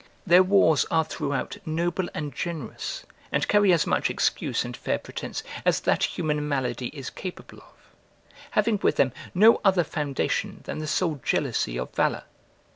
[0.25, 5.43] Their wars are throughout noble and generous, and carry as much excuse and fair pretence,
[5.63, 7.93] as that human malady is capable of;
[8.49, 12.23] having with them no other foundation than the sole jealousy of valour.